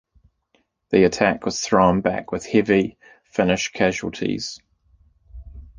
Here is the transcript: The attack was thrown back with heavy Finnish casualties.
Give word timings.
The 0.89 1.03
attack 1.03 1.45
was 1.45 1.59
thrown 1.61 2.01
back 2.01 2.31
with 2.31 2.43
heavy 2.47 2.97
Finnish 3.23 3.71
casualties. 3.71 4.59